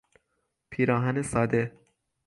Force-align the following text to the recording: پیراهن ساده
پیراهن 0.69 1.21
ساده 1.21 1.77